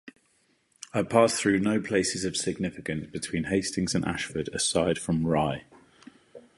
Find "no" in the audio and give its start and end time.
1.59-1.79